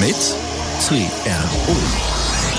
[0.00, 0.16] Mit
[0.80, 1.76] CRO.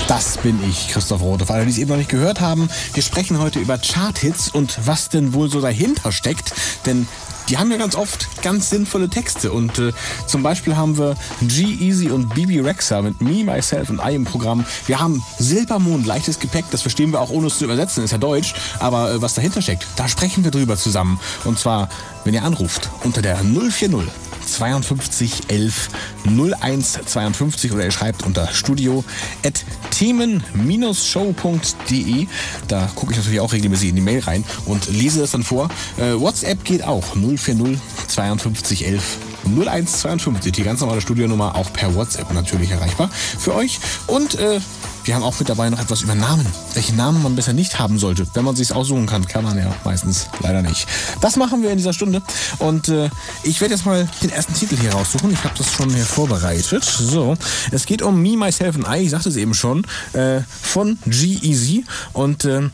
[0.08, 1.46] Das bin ich, Christoph Rote.
[1.46, 4.78] Für alle, die es eben noch nicht gehört haben, wir sprechen heute über Charthits und
[4.86, 6.52] was denn wohl so dahinter steckt.
[6.86, 7.06] Denn
[7.48, 9.52] die haben ja ganz oft ganz sinnvolle Texte.
[9.52, 9.92] Und äh,
[10.26, 14.64] zum Beispiel haben wir G-Easy und Bibi Rexa mit Me, Myself und I im Programm.
[14.86, 16.64] Wir haben Silbermond, leichtes Gepäck.
[16.70, 18.54] Das verstehen wir auch ohne es zu übersetzen, ist ja Deutsch.
[18.78, 21.20] Aber äh, was dahinter steckt, da sprechen wir drüber zusammen.
[21.44, 21.88] Und zwar,
[22.24, 25.90] wenn ihr anruft, unter der 040 52 11
[26.24, 29.04] 01 52 oder ihr schreibt unter studio
[29.44, 32.26] at themen-show.de.
[32.68, 35.68] Da gucke ich natürlich auch regelmäßig in die Mail rein und lese das dann vor.
[35.98, 42.32] Äh, WhatsApp geht auch 040 52 11 0152, die ganz normale Studionummer, auch per WhatsApp
[42.32, 43.78] natürlich erreichbar für euch.
[44.06, 44.60] Und äh,
[45.06, 46.44] wir haben auch mit dabei noch etwas über Namen.
[46.74, 48.26] Welche Namen man besser nicht haben sollte.
[48.34, 50.86] Wenn man sich aussuchen kann, kann man ja meistens leider nicht.
[51.20, 52.22] Das machen wir in dieser Stunde.
[52.58, 53.08] Und äh,
[53.44, 55.32] ich werde jetzt mal den ersten Titel hier raussuchen.
[55.32, 56.84] Ich habe das schon hier vorbereitet.
[56.84, 57.36] So,
[57.70, 59.04] es geht um Me, Myself and I.
[59.04, 59.86] Ich sagte es eben schon.
[60.12, 61.84] Äh, von G-Easy.
[62.12, 62.68] Und äh,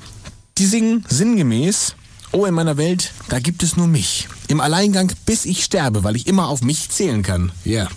[0.58, 1.94] die singen sinngemäß.
[2.34, 4.26] Oh, in meiner Welt, da gibt es nur mich.
[4.48, 7.52] Im Alleingang, bis ich sterbe, weil ich immer auf mich zählen kann.
[7.62, 7.72] Ja.
[7.72, 7.88] Yeah.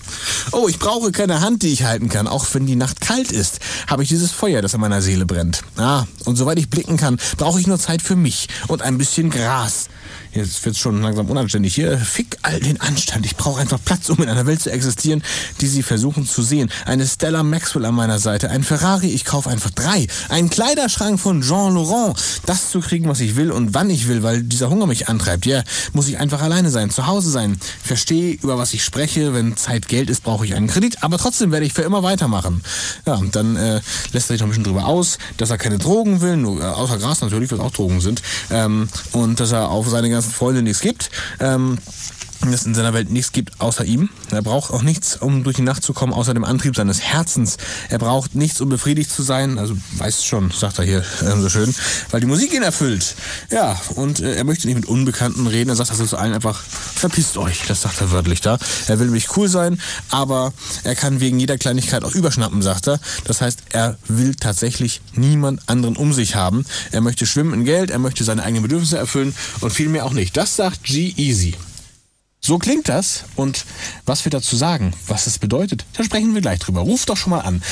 [0.52, 2.28] Oh, ich brauche keine Hand, die ich halten kann.
[2.28, 5.62] Auch wenn die Nacht kalt ist, habe ich dieses Feuer, das in meiner Seele brennt.
[5.78, 9.30] Ah, und soweit ich blicken kann, brauche ich nur Zeit für mich und ein bisschen
[9.30, 9.88] Gras.
[10.36, 11.98] Jetzt wird's schon langsam unanständig hier.
[11.98, 13.26] Fick all den Anstand.
[13.26, 15.24] Ich brauche einfach Platz, um in einer Welt zu existieren,
[15.62, 16.70] die sie versuchen zu sehen.
[16.86, 20.08] Eine Stella Maxwell an meiner Seite, ein Ferrari, ich kaufe einfach drei.
[20.28, 22.18] Ein Kleiderschrank von Jean Laurent.
[22.46, 25.46] Das zu kriegen, was ich will und wann ich will, weil dieser Hunger mich antreibt.
[25.46, 27.58] Ja, muss ich einfach alleine sein, zu Hause sein.
[27.82, 29.34] Verstehe, über was ich spreche.
[29.34, 31.02] Wenn Zeit Geld ist, brauche ich einen Kredit.
[31.02, 32.62] Aber trotzdem werde ich für immer weitermachen.
[33.06, 33.80] Ja, und dann äh,
[34.12, 36.66] lässt er sich noch ein bisschen drüber aus, dass er keine Drogen will, nur, äh,
[36.66, 38.22] außer Gras natürlich, was auch Drogen sind.
[38.52, 41.10] Ähm, und dass er auf seine Freunde nichts gibt.
[41.40, 41.78] Ähm,
[42.54, 44.10] es in seiner Welt nichts gibt außer ihm.
[44.32, 47.58] Er braucht auch nichts, um durch die Nacht zu kommen, außer dem Antrieb seines Herzens.
[47.90, 49.58] Er braucht nichts, um befriedigt zu sein.
[49.58, 51.74] Also weiß schon, sagt er hier äh, so schön,
[52.12, 53.16] weil die Musik ihn erfüllt.
[53.52, 55.70] Ja, und äh, er möchte nicht mit Unbekannten reden.
[55.70, 57.64] Er sagt also zu allen einfach, verpisst euch.
[57.68, 58.58] Das sagt er wörtlich da.
[58.88, 59.80] Er will nämlich cool sein,
[60.10, 60.54] aber
[60.84, 63.00] er kann wegen jeder Kleinigkeit auch überschnappen, sagt er.
[63.26, 66.66] Das heißt, er will tatsächlich niemand anderen um sich haben.
[66.92, 70.14] Er möchte schwimmen in Geld, er möchte seine eigenen Bedürfnisse erfüllen und viel mehr auch
[70.14, 70.38] nicht.
[70.38, 71.56] Das sagt G-Easy.
[72.46, 73.24] So klingt das.
[73.36, 73.66] Und
[74.06, 76.82] was wir dazu sagen, was es bedeutet, da sprechen wir gleich drüber.
[76.82, 77.64] Ruf doch schon mal an.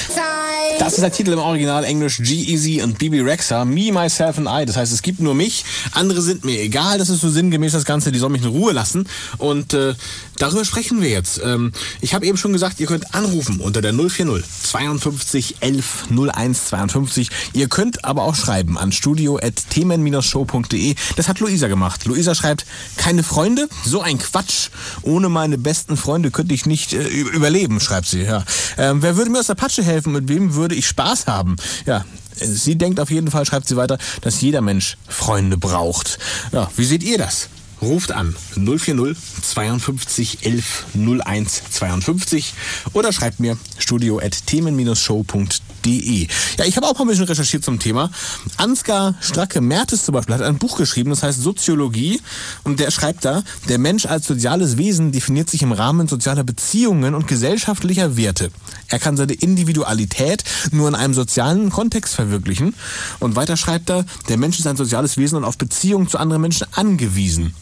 [0.80, 3.66] Das ist der Titel im Original Englisch G-Easy und BB Rexa.
[3.66, 4.66] Me, Myself and I.
[4.66, 5.64] Das heißt, es gibt nur mich.
[5.92, 6.98] Andere sind mir egal.
[6.98, 8.12] Das ist so sinngemäß das Ganze.
[8.12, 9.08] Die sollen mich in Ruhe lassen.
[9.38, 9.94] Und äh,
[10.40, 11.40] darüber sprechen wir jetzt.
[11.44, 16.70] Ähm, ich habe eben schon gesagt, ihr könnt anrufen unter der 040 52 11 01
[16.70, 17.30] 52.
[17.54, 20.96] Ihr könnt aber auch schreiben an studio.themen-show.de.
[21.16, 22.06] Das hat Luisa gemacht.
[22.06, 22.66] Luisa schreibt,
[22.98, 23.70] keine Freunde?
[23.86, 24.63] So ein Quatsch.
[25.02, 28.22] Ohne meine besten Freunde könnte ich nicht äh, überleben, schreibt sie.
[28.24, 28.44] Ja.
[28.78, 30.14] Ähm, wer würde mir aus der Patsche helfen?
[30.14, 31.56] Mit wem würde ich Spaß haben?
[31.86, 36.20] Ja, sie denkt auf jeden Fall, schreibt sie weiter, dass jeder Mensch Freunde braucht.
[36.52, 37.50] Ja, wie seht ihr das?
[37.84, 42.54] Ruft an 040 52 11 01 52
[42.94, 46.28] oder schreibt mir studio at themen-show.de.
[46.58, 48.10] Ja, ich habe auch mal ein bisschen recherchiert zum Thema.
[48.58, 52.22] Ansgar Stracke-Mertes zum Beispiel hat ein Buch geschrieben, das heißt Soziologie
[52.64, 57.14] und der schreibt da, der Mensch als soziales Wesen definiert sich im Rahmen sozialer Beziehungen
[57.16, 58.52] und gesellschaftlicher Werte.
[58.88, 62.76] Er kann seine Individualität nur in einem sozialen Kontext verwirklichen
[63.20, 66.42] und weiter schreibt er, der Mensch ist ein soziales Wesen und auf Beziehungen zu anderen
[66.42, 67.54] Menschen angewiesen.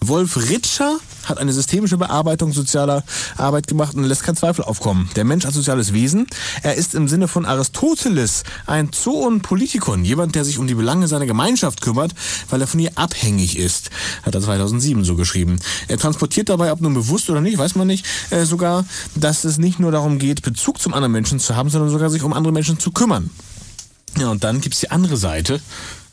[0.00, 3.02] Wolf Ritscher hat eine systemische Bearbeitung sozialer
[3.36, 5.10] Arbeit gemacht und lässt keinen Zweifel aufkommen.
[5.16, 6.26] Der Mensch als soziales Wesen,
[6.62, 11.08] er ist im Sinne von Aristoteles ein Zoon Politikon, jemand, der sich um die Belange
[11.08, 12.12] seiner Gemeinschaft kümmert,
[12.50, 13.90] weil er von ihr abhängig ist,
[14.22, 15.58] hat er 2007 so geschrieben.
[15.88, 18.84] Er transportiert dabei, ob nun bewusst oder nicht, weiß man nicht, äh, sogar,
[19.14, 22.22] dass es nicht nur darum geht, Bezug zum anderen Menschen zu haben, sondern sogar sich
[22.22, 23.30] um andere Menschen zu kümmern.
[24.18, 25.60] Ja, und dann gibt's die andere Seite.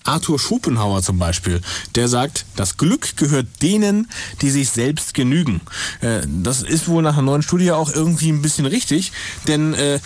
[0.04, 1.62] Arthur Schopenhauer zum Beispiel,
[1.96, 4.10] der sagt, das Glück gehört denen,
[4.42, 5.62] die sich selbst genügen.
[6.02, 9.12] Äh, das ist wohl nach einer neuen Studie auch irgendwie ein bisschen richtig,
[9.48, 10.00] denn äh,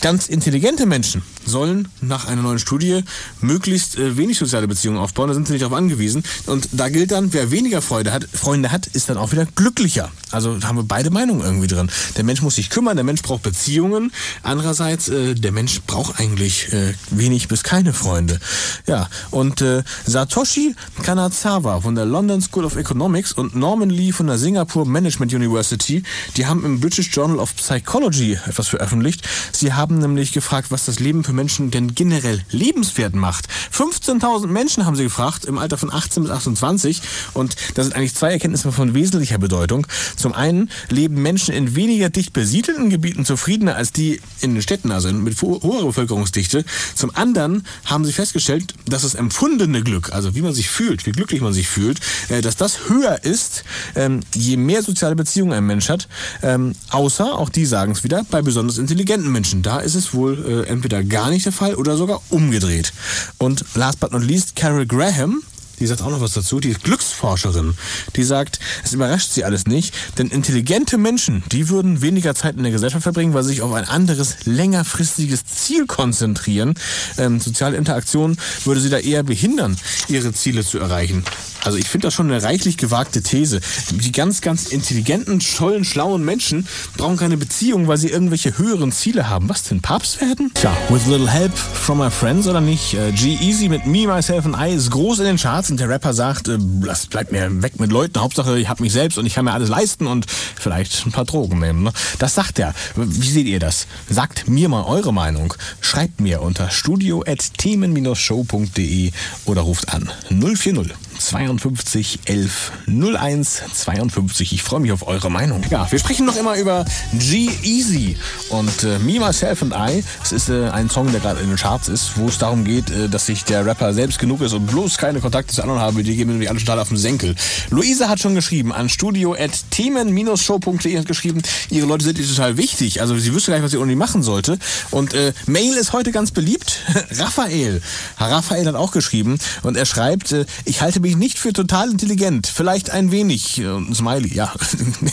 [0.00, 3.02] ganz intelligente Menschen, sollen nach einer neuen Studie
[3.40, 5.28] möglichst äh, wenig soziale Beziehungen aufbauen.
[5.28, 6.22] Da sind sie nicht darauf angewiesen.
[6.46, 10.10] Und da gilt dann, wer weniger Freude hat, Freunde hat, ist dann auch wieder glücklicher.
[10.30, 11.90] Also haben wir beide Meinungen irgendwie drin.
[12.16, 14.12] Der Mensch muss sich kümmern, der Mensch braucht Beziehungen.
[14.42, 18.40] Andererseits, äh, der Mensch braucht eigentlich äh, wenig bis keine Freunde.
[18.86, 24.26] Ja, und äh, Satoshi Kanazawa von der London School of Economics und Norman Lee von
[24.26, 26.02] der Singapore Management University,
[26.36, 29.22] die haben im British Journal of Psychology etwas veröffentlicht.
[29.52, 33.48] Sie haben nämlich gefragt, was das Leben für Menschen denn generell lebenswert macht.
[33.72, 37.02] 15.000 Menschen haben sie gefragt im Alter von 18 bis 28
[37.34, 39.86] und das sind eigentlich zwei Erkenntnisse von wesentlicher Bedeutung.
[40.16, 44.90] Zum einen leben Menschen in weniger dicht besiedelten Gebieten zufriedener als die in den Städten,
[44.90, 46.64] also mit hoher Bevölkerungsdichte.
[46.94, 51.12] Zum anderen haben sie festgestellt, dass das empfundene Glück, also wie man sich fühlt, wie
[51.12, 53.64] glücklich man sich fühlt, äh, dass das höher ist,
[53.94, 56.08] ähm, je mehr soziale Beziehungen ein Mensch hat.
[56.42, 59.62] Ähm, außer, auch die sagen es wieder, bei besonders intelligenten Menschen.
[59.62, 62.92] Da ist es wohl äh, entweder gar nicht der Fall oder sogar umgedreht.
[63.38, 65.42] Und last but not least, Carol Graham,
[65.82, 67.74] die sagt auch noch was dazu, die ist Glücksforscherin.
[68.14, 72.62] Die sagt, es überrascht sie alles nicht, denn intelligente Menschen, die würden weniger Zeit in
[72.62, 76.74] der Gesellschaft verbringen, weil sie sich auf ein anderes, längerfristiges Ziel konzentrieren.
[77.18, 79.76] Ähm, soziale Interaktion würde sie da eher behindern,
[80.06, 81.24] ihre Ziele zu erreichen.
[81.64, 83.60] Also ich finde das schon eine reichlich gewagte These.
[83.90, 89.28] Die ganz, ganz intelligenten, schollen, schlauen Menschen brauchen keine Beziehung, weil sie irgendwelche höheren Ziele
[89.28, 89.48] haben.
[89.48, 90.50] Was denn, Papst werden?
[90.54, 92.94] Tja, with little help from my friends oder nicht?
[92.94, 96.12] Äh, G-Easy mit Me, Myself and I ist groß in den Charts und der Rapper
[96.12, 99.32] sagt, äh, lasst, bleibt mir weg mit Leuten, Hauptsache ich habe mich selbst und ich
[99.34, 101.84] kann mir alles leisten und vielleicht ein paar Drogen nehmen.
[101.84, 101.94] Ne?
[102.18, 102.74] Das sagt er.
[102.94, 103.86] Wie seht ihr das?
[104.08, 105.54] Sagt mir mal eure Meinung.
[105.80, 109.12] Schreibt mir unter studio.themen-show.de
[109.46, 110.92] oder ruft an 040
[111.32, 114.52] 52 11 01 52.
[114.52, 115.62] Ich freue mich auf eure Meinung.
[115.70, 116.84] Ja, wir sprechen noch immer über
[117.14, 118.18] G-Easy
[118.50, 120.04] und äh, Me, Myself and I.
[120.22, 122.90] Es ist äh, ein Song, der gerade in den Charts ist, wo es darum geht,
[122.90, 126.02] äh, dass sich der Rapper selbst genug ist und bloß keine Kontakte zu anderen habe.
[126.02, 127.34] Die geben nämlich alle total auf den Senkel.
[127.70, 131.40] Luisa hat schon geschrieben an studio.themen-show.de hat geschrieben,
[131.70, 133.00] ihre Leute sind ihr total wichtig.
[133.00, 134.58] Also sie wüsste gar nicht, was sie ohne die machen sollte.
[134.90, 136.80] Und äh, Mail ist heute ganz beliebt.
[137.12, 137.80] Raphael.
[138.18, 142.48] Raphael hat auch geschrieben und er schreibt, äh, ich halte mich nicht für total intelligent.
[142.48, 143.58] Vielleicht ein wenig.
[143.58, 144.52] Äh, Smiley, ja.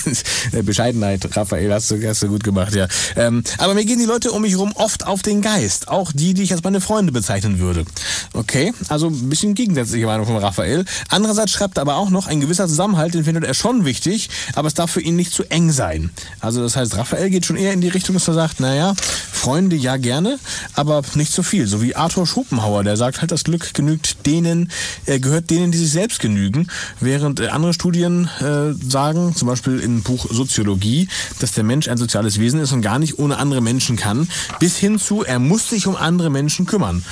[0.64, 2.88] Bescheidenheit, Raphael, hast du, hast du gut gemacht, ja.
[3.16, 5.88] Ähm, aber mir gehen die Leute um mich herum oft auf den Geist.
[5.88, 7.86] Auch die, die ich als meine Freunde bezeichnen würde.
[8.34, 10.84] Okay, also ein bisschen gegensätzliche Meinung von Raphael.
[11.10, 14.68] Andererseits schreibt er aber auch noch, ein gewisser Zusammenhalt, den findet er schon wichtig, aber
[14.68, 16.10] es darf für ihn nicht zu eng sein.
[16.40, 18.96] Also das heißt, Raphael geht schon eher in die Richtung, dass er sagt, naja,
[19.32, 20.40] Freunde ja gerne,
[20.74, 21.68] aber nicht zu viel.
[21.68, 24.72] So wie Arthur Schopenhauer, der sagt halt, das Glück genügt denen,
[25.06, 26.68] äh, gehört denen, die sich selbst genügen,
[27.02, 31.10] während äh, andere Studien äh, sagen, zum Beispiel im Buch Soziologie,
[31.40, 34.30] dass der Mensch ein soziales Wesen ist und gar nicht ohne andere Menschen kann,
[34.60, 37.04] bis hin zu, er muss sich um andere Menschen kümmern.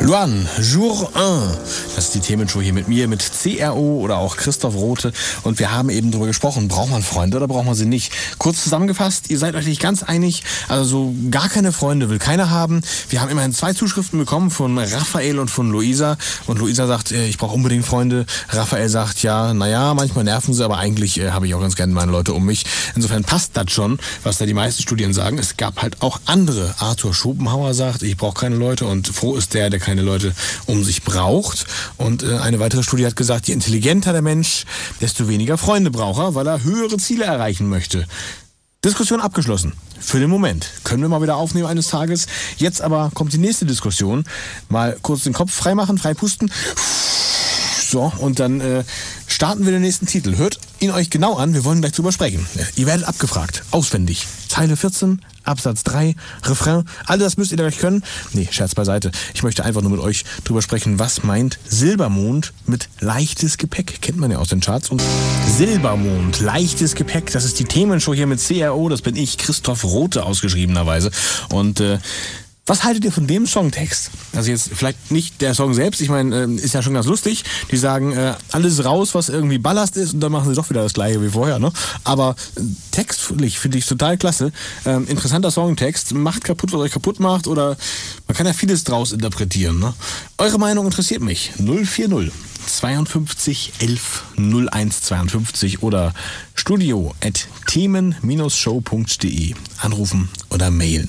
[0.00, 1.58] Luan, Jour 1,
[1.94, 5.12] das ist die Themenshow hier mit mir, mit CRO oder auch Christoph Rote
[5.44, 8.12] und wir haben eben darüber gesprochen, braucht man Freunde oder braucht man sie nicht?
[8.38, 12.50] Kurz zusammengefasst, ihr seid euch nicht ganz einig, also so gar keine Freunde will keiner
[12.50, 12.80] haben.
[13.08, 16.16] Wir haben immerhin zwei Zuschriften bekommen von Raphael und von Luisa
[16.48, 18.26] und Luisa sagt, äh, ich brauche unbedingt Freunde.
[18.48, 21.92] Raphael sagt, ja, naja, manchmal nerven sie, aber eigentlich äh, habe ich auch ganz gerne
[21.92, 22.64] meine Leute um mich.
[22.94, 25.38] Insofern passt das schon, was da die meisten Studien sagen.
[25.38, 26.74] Es gab halt auch andere.
[26.78, 30.34] Arthur Schopenhauer sagt, ich brauche keine Leute und froh ist der, der keine Leute
[30.66, 31.66] um sich braucht.
[31.96, 34.64] Und äh, eine weitere Studie hat gesagt, je intelligenter der Mensch,
[35.00, 38.06] desto weniger Freunde braucht er, weil er höhere Ziele erreichen möchte.
[38.84, 39.74] Diskussion abgeschlossen.
[40.00, 40.68] Für den Moment.
[40.82, 42.26] Können wir mal wieder aufnehmen eines Tages.
[42.56, 44.24] Jetzt aber kommt die nächste Diskussion.
[44.68, 46.50] Mal kurz den Kopf freimachen, freipusten.
[47.92, 48.84] So, und dann äh,
[49.26, 50.38] starten wir den nächsten Titel.
[50.38, 52.46] Hört ihn euch genau an, wir wollen gleich drüber sprechen.
[52.74, 54.26] Ihr werdet abgefragt, auswendig.
[54.48, 58.02] Zeile 14, Absatz 3, Refrain, all das müsst ihr euch können.
[58.32, 59.10] Nee, Scherz beiseite.
[59.34, 64.00] Ich möchte einfach nur mit euch drüber sprechen, was meint Silbermond mit leichtes Gepäck.
[64.00, 64.88] Kennt man ja aus den Charts.
[64.88, 65.02] Und
[65.46, 68.88] Silbermond, leichtes Gepäck, das ist die Themenshow hier mit CRO.
[68.88, 71.10] Das bin ich, Christoph Rote, ausgeschriebenerweise.
[71.50, 71.98] Und äh,
[72.64, 74.10] was haltet ihr von dem Songtext?
[74.34, 77.42] Also jetzt vielleicht nicht der Song selbst, ich meine, äh, ist ja schon ganz lustig.
[77.72, 80.82] Die sagen, äh, alles raus, was irgendwie Ballast ist und dann machen sie doch wieder
[80.82, 81.58] das gleiche wie vorher.
[81.58, 81.72] Ne?
[82.04, 82.60] Aber äh,
[82.92, 84.52] textlich finde ich total klasse.
[84.84, 87.76] Ähm, interessanter Songtext, macht kaputt, was euch kaputt macht oder
[88.28, 89.80] man kann ja vieles draus interpretieren.
[89.80, 89.92] Ne?
[90.38, 91.52] Eure Meinung interessiert mich.
[91.56, 92.30] 040
[92.66, 96.14] 52 11 01 52 oder
[96.54, 101.08] studio at themen-show.de anrufen oder mailen.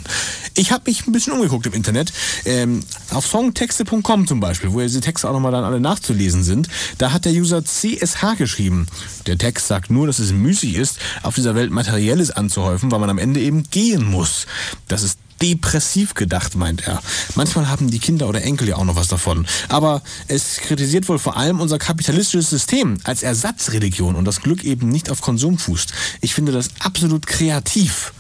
[0.56, 2.14] Ich habe mich ein bisschen umgeguckt im Internet.
[2.46, 2.82] Ähm,
[3.12, 6.68] auf songtexte.com zum Beispiel, wo ja diese Texte auch nochmal dann alle nachzulesen sind,
[6.98, 8.88] da hat der User CSH geschrieben.
[9.26, 13.10] Der Text sagt nur, dass es müßig ist, auf dieser Welt Materielles anzuhäufen, weil man
[13.10, 14.46] am Ende eben gehen muss.
[14.88, 17.02] Das ist depressiv gedacht, meint er.
[17.36, 19.46] Manchmal haben die Kinder oder Enkel ja auch noch was davon.
[19.68, 24.90] Aber es kritisiert wohl vor allem unser kapitalistisches System als Ersatzreligion und das Glück eben
[24.90, 25.94] nicht auf Konsum fußt.
[26.22, 28.14] Ich finde das absolut kreativ.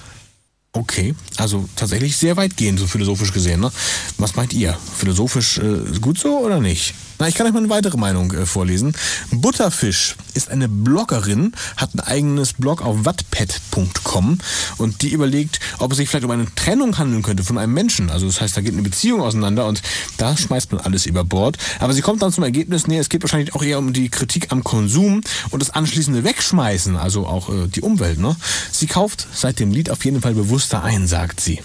[0.75, 3.59] Okay, also tatsächlich sehr weitgehend, so philosophisch gesehen.
[3.59, 3.71] Ne?
[4.17, 4.75] Was meint ihr?
[4.97, 6.95] Philosophisch äh, gut so oder nicht?
[7.19, 8.93] Na, ich kann euch mal eine weitere Meinung äh, vorlesen.
[9.31, 14.39] Butterfisch ist eine Bloggerin, hat ein eigenes Blog auf wattpad.com
[14.77, 18.09] und die überlegt, ob es sich vielleicht um eine Trennung handeln könnte von einem Menschen.
[18.09, 19.81] Also das heißt, da geht eine Beziehung auseinander und
[20.17, 21.57] da schmeißt man alles über Bord.
[21.79, 24.51] Aber sie kommt dann zum Ergebnis, nee, es geht wahrscheinlich auch eher um die Kritik
[24.51, 28.19] am Konsum und das anschließende Wegschmeißen, also auch äh, die Umwelt.
[28.19, 28.35] Ne?
[28.71, 31.61] Sie kauft seit dem Lied auf jeden Fall bewusster ein, sagt sie.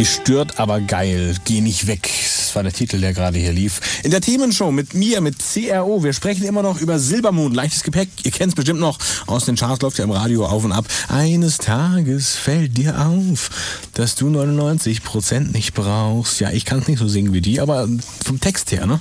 [0.00, 1.34] Gestört, aber geil.
[1.44, 2.08] Geh nicht weg.
[2.24, 3.82] Das war der Titel, der gerade hier lief.
[4.02, 6.02] In der Themenshow mit mir, mit CRO.
[6.02, 8.08] Wir sprechen immer noch über Silbermond, leichtes Gepäck.
[8.22, 8.98] Ihr kennt es bestimmt noch.
[9.26, 10.86] Aus den Charts läuft ja im Radio auf und ab.
[11.08, 13.50] Eines Tages fällt dir auf,
[13.92, 16.40] dass du 99% nicht brauchst.
[16.40, 17.86] Ja, ich kann es nicht so singen wie die, aber
[18.24, 19.00] vom Text her, ne?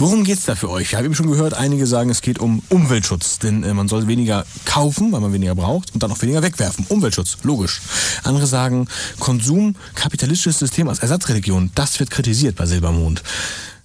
[0.00, 0.88] Worum geht's da für euch?
[0.88, 4.06] Ich habe eben schon gehört, einige sagen, es geht um Umweltschutz, denn äh, man soll
[4.06, 6.86] weniger kaufen, weil man weniger braucht und dann auch weniger wegwerfen.
[6.88, 7.82] Umweltschutz, logisch.
[8.22, 8.88] Andere sagen,
[9.18, 13.22] Konsum, kapitalistisches System als Ersatzreligion, das wird kritisiert bei Silbermond.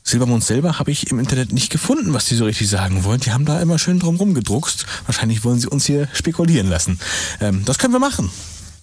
[0.04, 3.20] Silbermond selber habe ich im Internet nicht gefunden, was die so richtig sagen wollen.
[3.20, 4.86] Die haben da immer schön drum rumgedruckst.
[5.08, 6.98] Wahrscheinlich wollen sie uns hier spekulieren lassen.
[7.42, 8.30] Ähm, das können wir machen.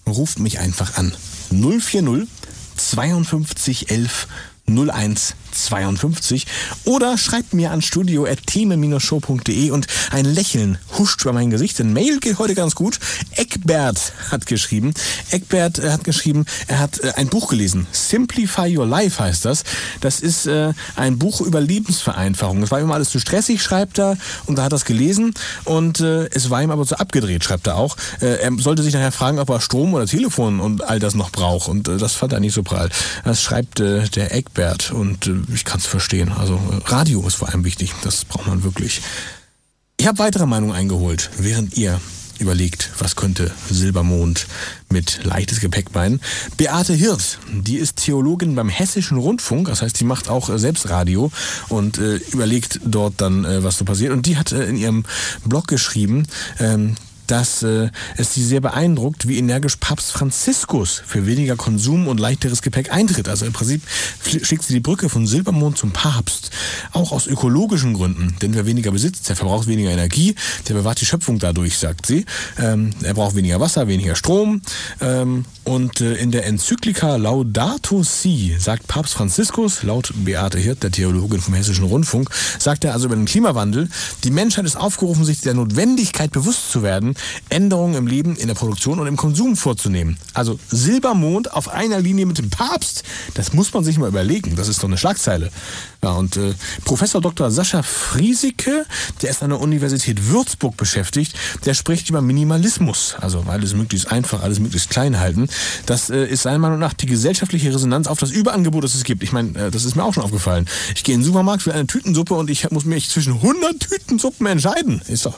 [0.05, 1.15] Ruft mich einfach an.
[1.49, 2.27] 040
[2.77, 4.27] 52 11
[4.67, 6.47] 01 52
[6.85, 11.79] oder schreibt mir an studio.theme-show.de und ein Lächeln huscht über mein Gesicht.
[11.79, 12.99] Denn Mail geht heute ganz gut.
[13.35, 14.93] Eckbert hat geschrieben.
[15.29, 17.87] Eckbert äh, hat geschrieben, er hat äh, ein Buch gelesen.
[17.91, 19.63] Simplify Your Life heißt das.
[20.01, 22.61] Das ist äh, ein Buch über Lebensvereinfachung.
[22.61, 24.17] Das war ihm alles zu stressig, schreibt er.
[24.45, 25.33] Und da hat er es gelesen
[25.65, 27.95] und es war ihm aber zu abgedreht, schreibt er auch.
[28.19, 31.69] Er sollte sich nachher fragen, ob er Strom oder Telefon und all das noch braucht.
[31.69, 32.89] Und das fand er nicht so prall.
[33.23, 34.52] Das schreibt der Eckbert
[34.91, 36.31] und äh, ich kann es verstehen.
[36.31, 37.93] Also Radio ist vor allem wichtig.
[38.03, 39.01] Das braucht man wirklich.
[39.97, 41.99] Ich habe weitere Meinungen eingeholt, während ihr
[42.39, 44.47] überlegt, was könnte Silbermond
[44.89, 46.19] mit leichtes Gepäck meinen.
[46.57, 50.89] Beate Hirt, die ist Theologin beim Hessischen Rundfunk, das heißt, die macht auch äh, selbst
[50.89, 51.31] Radio
[51.69, 54.11] und äh, überlegt dort dann, äh, was so passiert.
[54.11, 55.05] Und die hat äh, in ihrem
[55.45, 56.27] Blog geschrieben,
[56.59, 56.95] ähm,
[57.27, 62.61] dass äh, es sie sehr beeindruckt, wie energisch Papst Franziskus für weniger Konsum und leichteres
[62.61, 63.29] Gepäck eintritt.
[63.29, 63.81] Also im Prinzip
[64.23, 66.51] schickt sie die Brücke von Silbermond zum Papst.
[66.91, 68.35] Auch aus ökologischen Gründen.
[68.41, 70.35] Denn wer weniger besitzt, der verbraucht weniger Energie,
[70.67, 72.25] der bewahrt die Schöpfung dadurch, sagt sie.
[72.59, 74.61] Ähm, er braucht weniger Wasser, weniger Strom.
[75.01, 80.91] Ähm, und äh, in der Enzyklika Laudato Si sagt Papst Franziskus, laut Beate Hirt, der
[80.91, 83.89] Theologin vom Hessischen Rundfunk, sagt er also über den Klimawandel,
[84.23, 87.12] die Menschheit ist aufgerufen, sich der Notwendigkeit bewusst zu werden,
[87.49, 90.17] Änderungen im Leben, in der Produktion und im Konsum vorzunehmen.
[90.33, 93.03] Also Silbermond auf einer Linie mit dem Papst,
[93.33, 94.55] das muss man sich mal überlegen.
[94.55, 95.51] Das ist doch eine Schlagzeile.
[96.03, 96.53] Ja, und äh,
[96.83, 97.49] Professor Dr.
[97.49, 98.85] Sascha Friesike,
[99.21, 101.33] der ist an der Universität Würzburg beschäftigt,
[101.65, 103.15] der spricht über Minimalismus.
[103.21, 105.47] Also alles möglichst einfach, alles möglichst klein halten.
[105.85, 109.23] Das äh, ist seiner Meinung nach die gesellschaftliche Resonanz auf das Überangebot, das es gibt.
[109.23, 110.67] Ich meine, äh, das ist mir auch schon aufgefallen.
[110.95, 114.45] Ich gehe in den Supermarkt für eine Tütensuppe und ich muss mich zwischen 100 Tütensuppen
[114.47, 115.01] entscheiden.
[115.07, 115.37] Ist doch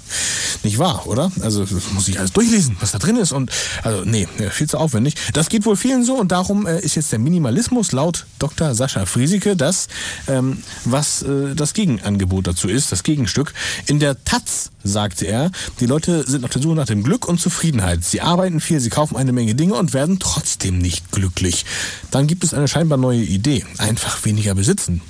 [0.63, 1.31] nicht wahr, oder?
[1.41, 3.31] Also muss ich alles durchlesen, was da drin ist.
[3.31, 3.51] Und
[3.83, 5.15] also nee, viel zu aufwendig.
[5.33, 8.75] Das geht wohl vielen so und darum äh, ist jetzt der Minimalismus laut Dr.
[8.75, 9.87] Sascha Friesike das,
[10.27, 13.53] ähm, was äh, das Gegenangebot dazu ist, das Gegenstück.
[13.87, 17.39] In der Taz sagte er, die Leute sind auf der Suche nach dem Glück und
[17.39, 18.03] Zufriedenheit.
[18.03, 21.65] Sie arbeiten viel, sie kaufen eine Menge Dinge und werden trotzdem nicht glücklich.
[22.11, 23.65] Dann gibt es eine scheinbar neue Idee.
[23.77, 25.01] Einfach weniger besitzen.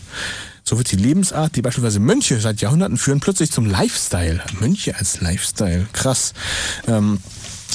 [0.68, 4.44] So wird die Lebensart, die beispielsweise Mönche seit Jahrhunderten führen, plötzlich zum Lifestyle.
[4.60, 5.86] Mönche als Lifestyle.
[5.94, 6.34] Krass.
[6.88, 7.20] Ähm,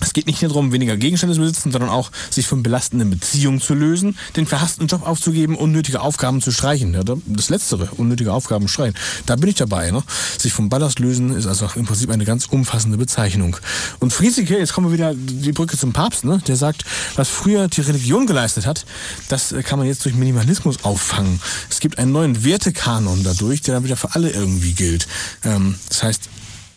[0.01, 3.61] es geht nicht nur darum, weniger Gegenstände zu besitzen, sondern auch, sich von belastenden Beziehungen
[3.61, 6.95] zu lösen, den verhassten Job aufzugeben, unnötige Aufgaben zu streichen.
[6.95, 8.95] Ja, das Letztere, unnötige Aufgaben streichen.
[9.27, 9.91] Da bin ich dabei.
[9.91, 10.03] Ne?
[10.39, 13.57] Sich vom Ballast lösen ist also im Prinzip eine ganz umfassende Bezeichnung.
[13.99, 16.41] Und Friesike, jetzt kommen wir wieder die Brücke zum Papst, ne?
[16.47, 16.85] der sagt,
[17.17, 18.87] was früher die Religion geleistet hat,
[19.29, 21.41] das kann man jetzt durch Minimalismus auffangen.
[21.71, 25.07] Es gibt einen neuen Wertekanon dadurch, der dann wieder für alle irgendwie gilt.
[25.45, 26.31] Ähm, das heißt,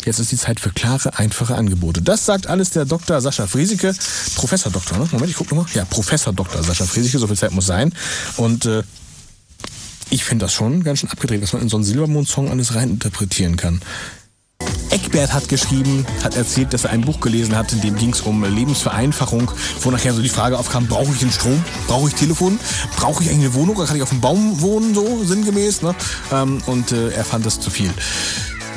[0.06, 2.02] Jetzt ist die Zeit für klare, einfache Angebote.
[2.02, 3.22] Das sagt alles der Dr.
[3.22, 3.94] Sascha Friesike.
[4.36, 5.08] Professor Doktor, ne?
[5.12, 5.72] Moment, ich gucke nochmal.
[5.74, 6.62] Ja, Professor Dr.
[6.64, 7.94] Sascha Friesike, so viel Zeit muss sein.
[8.38, 8.84] Und äh,
[10.10, 13.56] ich finde das schon ganz schön abgedreht, was man in so einen Silbermond-Song alles reininterpretieren
[13.56, 13.82] kann.
[14.90, 18.22] Eckbert hat geschrieben, hat erzählt, dass er ein Buch gelesen hat, in dem ging es
[18.22, 21.64] um Lebensvereinfachung, wo nachher so die Frage aufkam, brauche ich den Strom?
[21.88, 22.60] Brauche ich Telefon?
[22.96, 23.76] Brauche ich eigentlich eine Wohnung?
[23.78, 25.82] Oder kann ich auf dem Baum wohnen, so sinngemäß?
[25.82, 25.96] Ne?
[26.32, 27.92] Ähm, und äh, er fand das zu viel.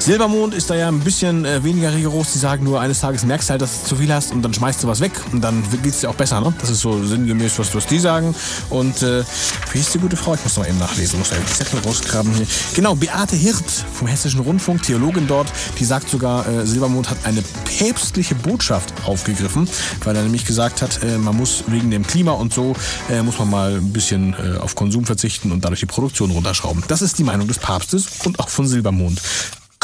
[0.07, 2.33] Silbermond ist da ja ein bisschen äh, weniger rigoros.
[2.33, 4.55] Die sagen nur, eines Tages merkst du halt, dass du zu viel hast und dann
[4.55, 6.41] schmeißt du was weg und dann geht es dir auch besser.
[6.41, 6.55] Ne?
[6.61, 8.33] Das ist so sinngemäß, was, was die sagen.
[8.71, 9.25] Und äh,
[9.73, 10.35] wie ist die gute Frau?
[10.35, 12.47] Ich muss noch mal eben nachlesen, muss ja den Zettel rausgraben hier.
[12.77, 15.49] Genau, Beate Hirt vom Hessischen Rundfunk, Theologin dort,
[15.81, 19.69] die sagt sogar, äh, Silbermond hat eine päpstliche Botschaft aufgegriffen,
[20.05, 22.77] weil er nämlich gesagt hat, äh, man muss wegen dem Klima und so,
[23.11, 26.85] äh, muss man mal ein bisschen äh, auf Konsum verzichten und dadurch die Produktion runterschrauben.
[26.87, 29.21] Das ist die Meinung des Papstes und auch von Silbermond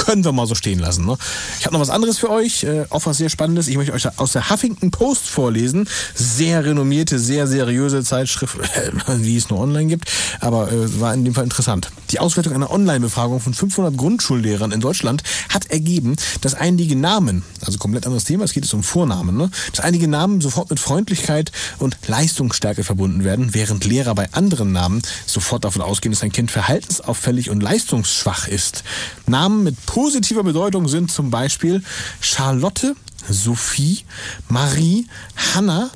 [0.05, 1.07] können wir mal so stehen lassen.
[1.07, 1.17] Ne?
[1.59, 3.69] Ich habe noch was anderes für euch, äh, auch was sehr Spannendes.
[3.69, 5.89] Ich möchte euch aus der Huffington Post vorlesen.
[6.15, 8.57] Sehr renommierte, sehr seriöse Zeitschrift,
[9.07, 11.91] wie es nur online gibt, aber äh, war in dem Fall interessant.
[12.13, 17.79] Die Auswertung einer Online-Befragung von 500 Grundschullehrern in Deutschland hat ergeben, dass einige Namen, also
[17.79, 19.51] komplett anderes Thema, es geht jetzt um Vornamen, ne?
[19.71, 25.01] dass einige Namen sofort mit Freundlichkeit und Leistungsstärke verbunden werden, während Lehrer bei anderen Namen
[25.25, 28.85] sofort davon ausgehen, dass ein Kind verhaltensauffällig und leistungsschwach ist.
[29.27, 31.83] Namen mit positiver Bedeutung sind zum Beispiel
[32.21, 32.95] Charlotte,
[33.27, 34.05] Sophie,
[34.51, 35.07] Marie,
[35.55, 35.91] Hannah,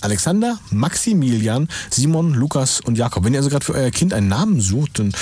[0.00, 3.24] Alexander, Maximilian, Simon, Lukas und Jakob.
[3.24, 5.12] Wenn ihr also gerade für euer Kind einen Namen sucht, dann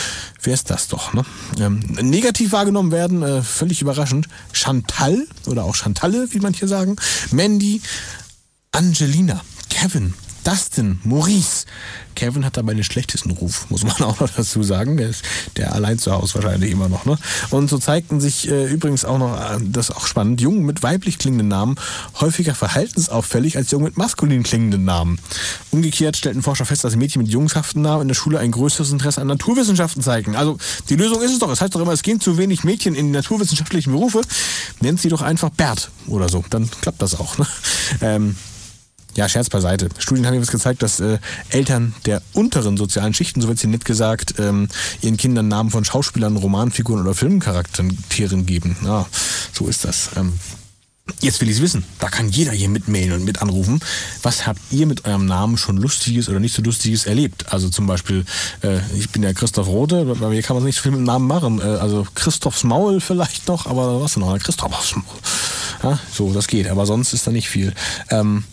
[0.42, 1.12] wäre es das doch.
[1.14, 1.24] Ne?
[1.58, 6.96] Ähm, negativ wahrgenommen werden, äh, völlig überraschend, Chantal oder auch Chantalle, wie manche sagen,
[7.30, 7.80] Mandy,
[8.72, 9.40] Angelina,
[9.70, 10.14] Kevin,
[10.44, 11.64] Dustin, Maurice.
[12.14, 14.96] Kevin hat dabei den schlechtesten Ruf, muss man auch noch dazu sagen.
[14.96, 15.24] Der ist
[15.56, 17.06] der allein zu Hause wahrscheinlich immer noch.
[17.06, 17.18] Ne?
[17.50, 20.82] Und so zeigten sich äh, übrigens auch noch, äh, das ist auch spannend, Jungen mit
[20.82, 21.76] weiblich klingenden Namen
[22.20, 25.18] häufiger verhaltensauffällig als Jungen mit maskulin klingenden Namen.
[25.70, 29.20] Umgekehrt stellten Forscher fest, dass Mädchen mit jungshaften Namen in der Schule ein größeres Interesse
[29.20, 30.36] an Naturwissenschaften zeigen.
[30.36, 30.58] Also
[30.88, 31.50] die Lösung ist es doch.
[31.50, 34.20] Es heißt doch immer, es gehen zu wenig Mädchen in die naturwissenschaftlichen Berufe.
[34.80, 36.44] Nennt sie doch einfach Bert oder so.
[36.50, 37.38] Dann klappt das auch.
[37.38, 37.46] Ne?
[38.00, 38.36] Ähm,
[39.16, 39.88] ja, Scherz beiseite.
[39.98, 41.18] Studien haben jetzt gezeigt, dass äh,
[41.50, 44.68] Eltern der unteren sozialen Schichten, so wird sie nett gesagt, ähm,
[45.00, 48.76] ihren Kindern Namen von Schauspielern, Romanfiguren oder Filmcharakteren geben.
[48.84, 49.06] Ja,
[49.52, 50.10] so ist das.
[50.16, 50.32] Ähm,
[51.20, 51.84] Jetzt will ich es wissen.
[51.98, 53.80] Da kann jeder hier mitmailen und mit anrufen.
[54.22, 57.52] Was habt ihr mit eurem Namen schon Lustiges oder nicht so Lustiges erlebt?
[57.52, 58.24] Also zum Beispiel,
[58.62, 61.04] äh, ich bin ja Christoph Rote, bei mir kann man nicht so viel mit dem
[61.04, 61.60] Namen machen.
[61.60, 64.38] Äh, also Christophs Maul vielleicht noch, aber was denn noch?
[64.38, 65.04] Christophs Maul.
[65.82, 66.68] Ja, so, das geht.
[66.68, 67.74] Aber sonst ist da nicht viel.
[68.08, 68.44] Ähm,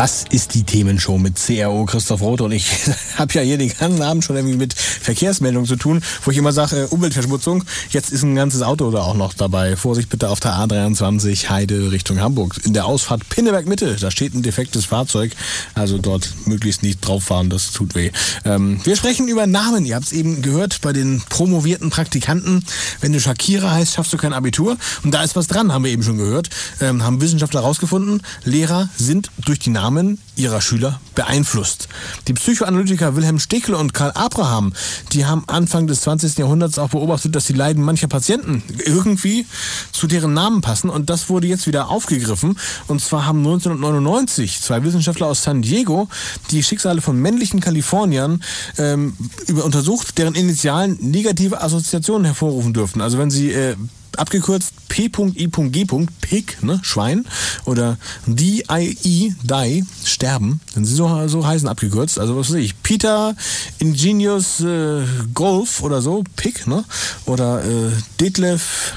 [0.00, 2.70] Das ist die Themenshow mit CRO Christoph Roth und ich
[3.18, 6.52] habe ja hier den ganzen Abend schon irgendwie mit Verkehrsmeldungen zu tun, wo ich immer
[6.52, 9.76] sage, äh, Umweltverschmutzung, jetzt ist ein ganzes Auto da auch noch dabei.
[9.76, 12.58] Vorsicht bitte auf der A23 Heide Richtung Hamburg.
[12.64, 15.32] In der Ausfahrt Pinneberg Mitte, da steht ein defektes Fahrzeug,
[15.74, 18.10] also dort möglichst nicht drauf fahren, das tut weh.
[18.46, 22.64] Ähm, wir sprechen über Namen, ihr habt es eben gehört bei den promovierten Praktikanten.
[23.02, 25.90] Wenn du Shakira heißt, schaffst du kein Abitur und da ist was dran, haben wir
[25.90, 26.48] eben schon gehört,
[26.80, 31.88] ähm, haben Wissenschaftler herausgefunden, Lehrer sind durch die Namen Namen ihrer Schüler beeinflusst.
[32.28, 34.72] Die Psychoanalytiker Wilhelm Stickel und Karl Abraham,
[35.12, 36.38] die haben Anfang des 20.
[36.38, 39.46] Jahrhunderts auch beobachtet, dass die Leiden mancher Patienten irgendwie
[39.90, 42.56] zu deren Namen passen und das wurde jetzt wieder aufgegriffen.
[42.86, 46.08] Und zwar haben 1999 zwei Wissenschaftler aus San Diego
[46.52, 48.44] die Schicksale von männlichen Kaliforniern
[48.78, 49.16] ähm,
[49.48, 53.00] untersucht, deren Initialen negative Assoziationen hervorrufen dürften.
[53.00, 53.74] Also wenn sie äh,
[54.16, 55.86] abgekürzt P.I.G.
[56.20, 57.26] Pig, ne, Schwein,
[57.64, 57.96] oder
[58.26, 59.32] D.I.E.
[59.42, 63.34] Die, sterben, wenn sie so, so heißen abgekürzt, also was weiß ich, Peter
[63.78, 66.84] Ingenious äh, Golf oder so, Pig, ne,
[67.26, 68.94] oder äh, Detlef,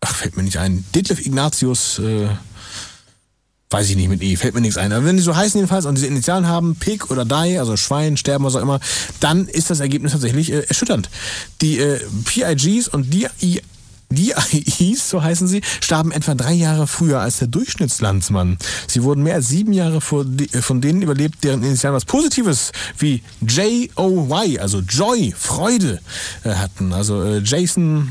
[0.00, 2.28] ach, fällt mir nicht ein, Detlef Ignatius, äh,
[3.72, 4.92] weiß ich nicht mit E, fällt mir nichts ein.
[4.92, 8.16] Aber wenn die so heißen jedenfalls und diese Initialen haben, Pig oder Die, also Schwein,
[8.16, 8.80] Sterben, was auch immer,
[9.20, 11.08] dann ist das Ergebnis tatsächlich äh, erschütternd.
[11.60, 13.28] Die äh, PIGs und die
[14.14, 18.58] die AIs, so heißen sie, starben etwa drei Jahre früher als der Durchschnittslandsmann.
[18.86, 24.58] Sie wurden mehr als sieben Jahre von denen überlebt, deren Initialen was Positives wie J-O-Y,
[24.58, 26.00] also Joy, Freude
[26.44, 26.92] äh, hatten.
[26.92, 28.10] Also äh, Jason,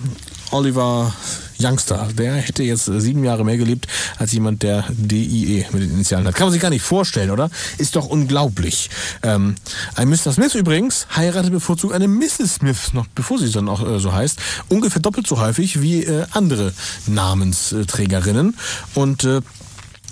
[0.52, 1.14] Oliver,
[1.62, 3.88] Youngster, der hätte jetzt sieben Jahre mehr gelebt
[4.18, 6.36] als jemand, der DIE mit den Initialen hat.
[6.36, 7.50] Kann man sich gar nicht vorstellen, oder?
[7.78, 8.90] Ist doch unglaublich.
[9.24, 9.56] Ähm,
[9.96, 10.34] ein Mr.
[10.34, 12.56] Smith übrigens heiratet bevorzugt eine Mrs.
[12.56, 16.26] Smith, noch bevor sie dann auch äh, so heißt, ungefähr doppelt so häufig wie äh,
[16.32, 16.74] andere
[17.08, 18.58] Namensträgerinnen.
[18.96, 19.42] Und äh,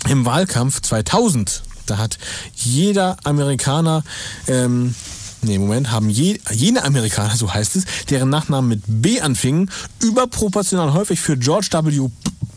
[0.08, 2.18] im Wahlkampf 2000 da hat
[2.54, 4.04] jeder Amerikaner
[4.46, 4.94] ähm,
[5.42, 9.70] nee, Moment, haben je, jene Amerikaner, so heißt es, deren Nachnamen mit B anfingen,
[10.02, 12.08] überproportional häufig für George W.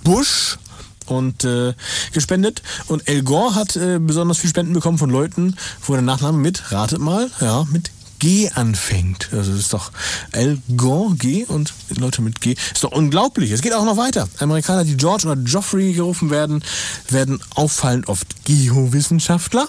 [0.03, 0.57] Bush
[1.05, 1.73] und äh,
[2.11, 2.61] gespendet.
[2.87, 6.71] Und El Gore hat äh, besonders viel Spenden bekommen von Leuten, wo der Nachname mit,
[6.71, 7.91] ratet mal, ja, mit
[8.23, 9.27] G anfängt.
[9.33, 9.91] Also das ist doch
[10.31, 12.55] El G und Leute mit G.
[12.73, 13.51] Ist doch unglaublich.
[13.51, 14.29] Es geht auch noch weiter.
[14.39, 16.63] Amerikaner, die George oder Geoffrey gerufen werden,
[17.09, 19.67] werden auffallend oft Geowissenschaftler.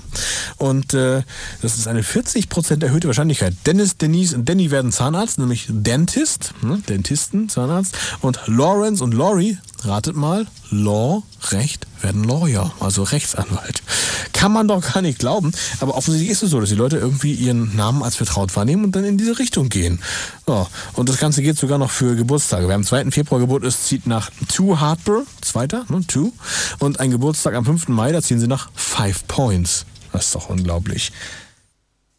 [0.56, 1.24] Und äh,
[1.62, 3.56] das ist eine 40% erhöhte Wahrscheinlichkeit.
[3.66, 6.80] Dennis, Denise und Danny werden Zahnarzt, nämlich Dentist, ne?
[6.88, 7.96] Dentisten, Zahnarzt.
[8.20, 13.82] Und Lawrence und Laurie, ratet mal, Law, Recht, werden Lawyer, also Rechtsanwalt.
[14.32, 17.32] Kann man doch gar nicht glauben, aber offensichtlich ist es so, dass die Leute irgendwie
[17.32, 20.00] ihren Namen als vertraut wahrnehmen und dann in diese Richtung gehen.
[20.48, 22.68] Ja, und das Ganze geht sogar noch für Geburtstage.
[22.68, 23.10] Wer am 2.
[23.10, 26.32] Februar Geburt ist, zieht nach Two Hartburg, zweiter, ne, Two.
[26.78, 27.88] Und ein Geburtstag am 5.
[27.88, 29.86] Mai, da ziehen sie nach Five Points.
[30.12, 31.12] Das ist doch unglaublich.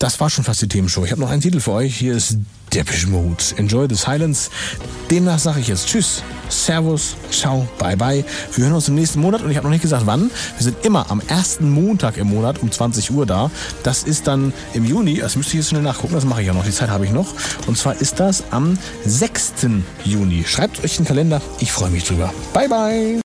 [0.06, 1.04] Das war schon fast die Themenshow.
[1.04, 1.98] Ich habe noch einen Titel für euch.
[1.98, 2.38] Hier ist
[2.72, 3.44] Depeche Mode.
[3.58, 4.52] Enjoy the Silence.
[5.10, 8.24] Demnach sage ich jetzt Tschüss, Servus, Ciao, Bye Bye.
[8.54, 10.30] Wir hören uns im nächsten Monat und ich habe noch nicht gesagt wann.
[10.58, 13.50] Wir sind immer am ersten Montag im Monat um 20 Uhr da.
[13.82, 15.16] Das ist dann im Juni.
[15.16, 16.14] Das müsste ich jetzt schnell nachgucken.
[16.14, 16.66] Das mache ich ja noch.
[16.66, 17.34] Die Zeit habe ich noch.
[17.66, 19.54] Und zwar ist das am 6.
[20.04, 20.44] Juni.
[20.46, 21.42] Schreibt euch den Kalender.
[21.58, 22.32] Ich freue mich drüber.
[22.54, 23.25] Bye Bye.